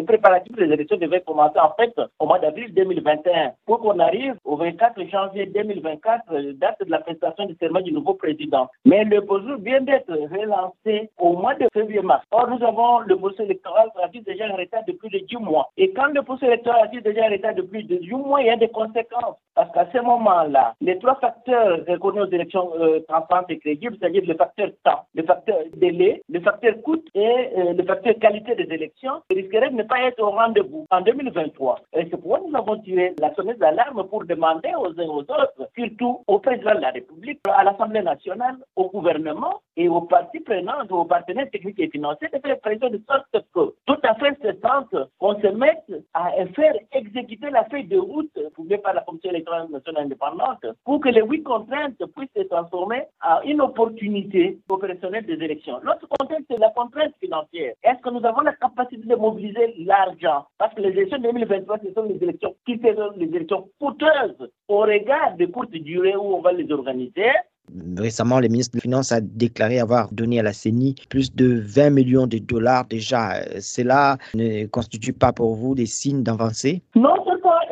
Les 0.00 0.06
préparatifs 0.06 0.56
des 0.56 0.64
élections 0.64 0.96
devaient 0.96 1.20
commencer 1.20 1.58
en 1.58 1.74
fait 1.78 1.92
au 2.18 2.24
mois 2.24 2.38
d'avril 2.38 2.72
2021 2.72 3.52
pour 3.66 3.80
qu'on 3.80 3.98
arrive 3.98 4.34
au 4.46 4.56
24 4.56 4.98
janvier 5.10 5.44
2024, 5.44 6.54
date 6.54 6.82
de 6.82 6.90
la 6.90 7.00
prestation 7.00 7.44
du 7.44 7.54
serment 7.60 7.82
du 7.82 7.92
nouveau 7.92 8.14
président. 8.14 8.70
Mais 8.86 9.04
le 9.04 9.20
processus 9.20 9.60
vient 9.60 9.82
d'être 9.82 10.10
relancé 10.10 11.10
au 11.18 11.36
mois 11.36 11.54
de 11.56 11.66
février-mars. 11.74 12.24
Or, 12.30 12.48
nous 12.48 12.64
avons 12.64 13.00
le 13.00 13.14
processus 13.14 13.44
électoral 13.44 13.90
qui 14.10 14.22
déjà 14.22 14.46
en 14.48 14.56
retard 14.56 14.84
de 14.86 14.92
plus 14.92 15.10
de 15.10 15.18
10 15.18 15.36
mois. 15.36 15.68
Et 15.76 15.92
quand 15.92 16.06
le 16.06 16.22
processus 16.22 16.48
électoral 16.48 16.88
est 16.94 17.00
déjà 17.02 17.26
en 17.26 17.30
retard 17.30 17.54
de 17.54 17.60
plus 17.60 17.82
de 17.82 17.96
10 17.96 18.10
mois, 18.12 18.40
il 18.40 18.46
y 18.46 18.50
a 18.50 18.56
des 18.56 18.70
conséquences. 18.70 19.36
Parce 19.54 19.70
qu'à 19.72 19.86
ce 19.92 20.02
moment-là, 20.02 20.74
les 20.80 20.98
trois 20.98 21.16
facteurs 21.16 21.80
reconnus 21.86 22.22
aux 22.22 22.32
élections 22.32 22.70
euh, 22.80 23.00
transparentes 23.06 23.50
et 23.50 23.58
crédibles, 23.58 23.96
c'est-à-dire 24.00 24.22
le 24.26 24.34
facteur 24.34 24.70
temps, 24.82 25.04
le 25.14 25.24
facteur 25.24 25.58
délai, 25.76 26.22
le 26.30 26.40
facteur 26.40 26.80
coût 26.82 27.02
et 27.14 27.50
euh, 27.58 27.74
le 27.74 27.84
facteur 27.84 28.14
qualité 28.18 28.54
des 28.54 28.72
élections, 28.72 29.20
risqueraient 29.30 29.68
de 29.68 29.76
ne 29.76 29.82
pas 29.90 30.00
être 30.02 30.22
au 30.22 30.30
rendez-vous 30.30 30.86
en 30.90 31.00
2023. 31.00 31.80
Et 31.94 32.04
c'est 32.04 32.16
pourquoi 32.16 32.40
nous 32.46 32.56
avons 32.56 32.78
tiré 32.78 33.12
la 33.18 33.34
sonnette 33.34 33.58
d'alarme 33.58 34.06
pour 34.08 34.24
demander 34.24 34.70
aux 34.78 34.98
uns 35.00 35.08
aux 35.08 35.22
autres, 35.22 35.68
surtout 35.76 36.22
au 36.28 36.38
président 36.38 36.76
de 36.76 36.80
la 36.80 36.90
République, 36.90 37.40
à 37.52 37.64
l'Assemblée 37.64 38.02
nationale, 38.02 38.56
au 38.76 38.88
gouvernement 38.88 39.60
et 39.76 39.88
aux 39.88 40.02
parties 40.02 40.40
prenantes, 40.40 40.92
aux 40.92 41.04
partenaires 41.04 41.50
techniques 41.50 41.80
et 41.80 41.88
financiers, 41.88 42.28
de 42.32 42.38
faire 42.38 42.60
pression 42.60 42.88
de 42.88 43.00
sorte 43.08 43.26
que 43.32 43.74
tout 43.86 44.00
à 44.04 44.14
fait 44.14 44.38
se 44.42 44.52
sente 44.60 44.94
qu'on 45.18 45.40
se 45.40 45.48
mette 45.48 45.90
à 46.14 46.30
faire 46.54 46.74
exécuter 46.92 47.50
la 47.50 47.64
feuille 47.64 47.88
de 47.88 47.98
route 47.98 48.38
trouvée 48.54 48.78
par 48.78 48.94
la 48.94 49.00
Commission 49.00 49.30
électorale 49.30 49.68
nationale 49.70 50.04
indépendante 50.04 50.64
pour 50.84 51.00
que 51.00 51.08
les 51.08 51.22
huit 51.22 51.42
contraintes 51.42 52.00
puissent 52.16 52.30
se 52.36 52.42
transformer 52.42 53.02
en 53.24 53.40
une 53.42 53.60
opportunité 53.60 54.58
opérationnelle 54.68 55.26
des 55.26 55.42
élections. 55.44 55.80
L'autre 55.82 56.06
contrainte, 56.18 56.44
c'est 56.48 56.58
la 56.58 56.70
contrainte 56.70 57.14
financière. 57.20 57.74
Est-ce 57.82 58.00
que 58.02 58.10
nous 58.10 58.24
avons 58.24 58.42
la 58.42 58.52
capacité 58.52 59.06
de 59.06 59.16
mobiliser 59.16 59.74
l'argent 59.84 60.46
Parce 60.58 60.74
que 60.74 60.82
les 60.82 60.90
élections 60.90 61.18
2023, 61.18 61.78
ce 61.84 61.92
sont 61.92 62.04
les 62.04 62.22
élections 62.22 62.54
qui 62.66 62.78
seront 62.78 63.12
les 63.16 63.26
élections 63.26 63.68
coûteuses 63.80 64.50
au 64.68 64.80
regard 64.80 65.36
des 65.36 65.50
courtes 65.50 65.70
durées 65.72 66.16
où 66.16 66.34
on 66.34 66.40
va 66.40 66.52
les 66.52 66.70
organiser. 66.70 67.32
Récemment, 67.96 68.40
le 68.40 68.48
ministre 68.48 68.74
des 68.74 68.80
Finances 68.80 69.12
a 69.12 69.20
déclaré 69.20 69.78
avoir 69.78 70.12
donné 70.12 70.40
à 70.40 70.42
la 70.42 70.52
CENI 70.52 70.96
plus 71.08 71.34
de 71.34 71.62
20 71.64 71.90
millions 71.90 72.26
de 72.26 72.38
dollars 72.38 72.84
déjà. 72.86 73.42
Cela 73.60 74.18
ne 74.34 74.66
constitue 74.66 75.12
pas 75.12 75.32
pour 75.32 75.54
vous 75.54 75.74
des 75.74 75.86
signes 75.86 76.22
d'avancée? 76.22 76.82
Non, 76.96 77.19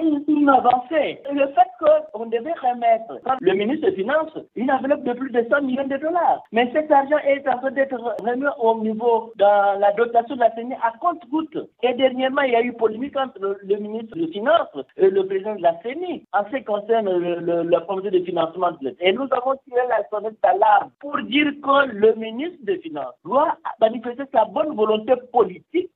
une 0.01 0.25
signe 0.25 0.47
d'avancée. 0.47 1.21
Le 1.33 1.47
fait 1.49 1.71
qu'on 2.13 2.27
devait 2.27 2.53
remettre, 2.53 3.21
le 3.41 3.53
ministre 3.55 3.89
des 3.89 3.97
Finances, 3.97 4.37
une 4.57 4.71
enveloppe 4.71 5.05
de 5.05 5.13
plus 5.13 5.31
de 5.31 5.45
100 5.51 5.63
millions 5.63 5.87
de 5.87 5.97
dollars. 5.97 6.43
Mais 6.53 6.71
cet 6.73 6.91
argent 6.91 7.19
est 7.19 7.47
en 7.49 7.59
train 7.59 7.71
d'être 7.71 7.97
remis 8.23 8.47
au 8.61 8.79
niveau 8.81 9.33
de 9.37 9.81
la 9.81 9.93
dotation 9.93 10.35
de 10.37 10.41
la 10.41 10.55
CENI 10.55 10.75
à 10.75 10.93
compte-goutte. 11.01 11.59
Et 11.83 11.95
dernièrement, 11.95 12.43
il 12.43 12.53
y 12.53 12.57
a 12.57 12.63
eu 12.63 12.73
polémique 12.73 13.17
entre 13.17 13.39
le, 13.63 13.77
ministre 13.77 14.17
des 14.17 14.29
Finances 14.29 14.77
et 14.97 15.11
le 15.11 15.27
président 15.27 15.55
de 15.55 15.63
la 15.63 15.75
CENI 15.83 16.25
en 16.33 16.45
ce 16.51 16.57
qui 16.57 16.65
concerne 16.65 17.11
le, 17.11 17.41
le, 17.41 18.11
de 18.11 18.25
financement. 18.25 18.71
Et 19.01 19.13
nous 19.13 19.29
avons 19.31 19.55
tiré 19.65 19.81
la 19.89 20.07
sonnette 20.11 20.39
d'alarme 20.43 20.91
pour 21.01 21.17
dire 21.23 21.47
que 21.63 21.87
le 21.89 22.15
ministre 22.15 22.59
des 22.63 22.79
Finances 22.79 23.15
doit 23.25 23.57
manifester 23.81 24.25
sa 24.33 24.45
bonne 24.47 24.75
volonté 24.75 25.15
politique 25.33 25.91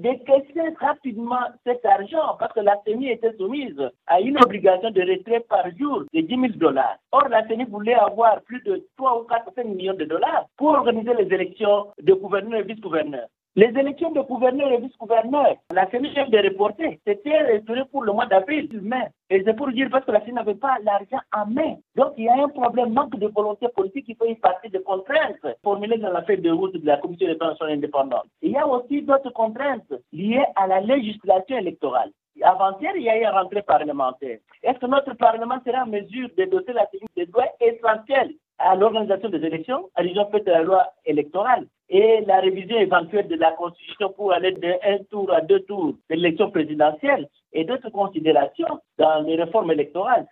décaisser 0.00 0.74
rapidement 0.80 1.46
cet 1.64 1.84
argent 1.84 2.36
parce 2.38 2.52
que 2.52 2.60
la 2.60 2.76
CENI 2.84 3.10
était 3.10 3.36
soumise 3.36 3.80
à 4.06 4.20
une 4.20 4.38
obligation 4.42 4.90
de 4.90 5.00
retrait 5.00 5.44
par 5.48 5.64
jour 5.78 6.04
de 6.12 6.20
10 6.20 6.28
000 6.28 6.46
dollars. 6.56 6.96
Or, 7.12 7.28
la 7.28 7.46
CENI 7.46 7.64
voulait 7.64 7.94
avoir 7.94 8.40
plus 8.42 8.62
de 8.62 8.84
3 8.96 9.20
ou 9.20 9.24
4 9.24 9.52
5 9.54 9.64
millions 9.64 9.94
de 9.94 10.04
dollars 10.04 10.46
pour 10.56 10.68
organiser 10.68 11.14
les 11.14 11.32
élections 11.34 11.86
de 12.02 12.14
gouverneurs 12.14 12.60
et 12.60 12.64
vice-gouverneurs. 12.64 13.28
Les 13.56 13.66
élections 13.66 14.12
de 14.12 14.20
gouverneurs 14.20 14.70
et 14.70 14.78
vice-gouverneurs, 14.78 15.56
la 15.72 15.90
CENI 15.90 16.10
vient 16.10 16.28
de 16.28 16.38
reporter. 16.38 17.00
C'était 17.04 17.36
restauré 17.36 17.82
pour 17.90 18.04
le 18.04 18.12
mois 18.12 18.26
d'avril, 18.26 18.68
mai. 18.80 19.08
Et 19.28 19.42
c'est 19.44 19.56
pour 19.56 19.72
dire 19.72 19.88
parce 19.90 20.04
que 20.04 20.12
la 20.12 20.20
CENI 20.20 20.34
n'avait 20.34 20.54
pas 20.54 20.76
l'argent 20.84 21.18
en 21.34 21.46
main. 21.46 21.74
Donc 21.96 22.12
il 22.16 22.26
y 22.26 22.28
a 22.28 22.44
un 22.44 22.48
problème, 22.48 22.92
manque 22.92 23.16
de 23.16 23.26
volonté 23.26 23.66
politique 23.74 24.06
qui 24.06 24.14
fait 24.14 24.36
partie 24.36 24.70
de 24.70 24.78
contraintes 24.78 25.44
formulées 25.64 25.98
dans 25.98 26.12
la 26.12 26.22
feuille 26.22 26.40
de 26.40 26.50
route 26.52 26.76
de 26.76 26.86
la 26.86 26.98
Commission 26.98 27.26
des 27.26 27.34
pensions 27.34 27.66
indépendantes. 27.66 28.28
Il 28.40 28.52
y 28.52 28.56
a 28.56 28.68
aussi 28.68 29.02
d'autres 29.02 29.32
contraintes 29.32 29.92
liées 30.12 30.46
à 30.54 30.68
la 30.68 30.80
législation 30.80 31.58
électorale. 31.58 32.12
Avant-hier, 32.42 32.92
il 32.94 33.02
y 33.02 33.10
a 33.10 33.18
eu 33.18 33.22
une 33.22 33.30
rentrée 33.30 33.62
parlementaire. 33.62 34.38
Est-ce 34.62 34.78
que 34.78 34.86
notre 34.86 35.14
Parlement 35.14 35.58
sera 35.66 35.82
en 35.82 35.86
mesure 35.86 36.28
de 36.38 36.44
doter 36.44 36.72
la 36.72 36.86
CENI 36.86 37.06
des 37.16 37.26
droits 37.26 37.50
essentiels 37.60 38.30
à 38.60 38.76
l'organisation 38.76 39.28
des 39.30 39.44
élections, 39.44 39.90
à 39.94 40.02
l'usage 40.02 40.26
de 40.32 40.50
la 40.50 40.62
loi 40.62 40.86
électorale 41.06 41.66
et 41.88 42.20
la 42.26 42.40
révision 42.40 42.78
éventuelle 42.78 43.26
de 43.26 43.36
la 43.36 43.52
Constitution 43.52 44.10
pour 44.10 44.32
aller 44.32 44.52
d'un 44.52 44.98
tour 45.10 45.32
à 45.32 45.40
deux 45.40 45.60
tours 45.60 45.94
de 46.08 46.14
l'élection 46.14 46.50
présidentielle 46.50 47.26
et 47.52 47.64
d'autres 47.64 47.90
considérations 47.90 48.80
dans 48.98 49.22
les 49.26 49.36
réformes 49.36 49.72
électorales. 49.72 50.26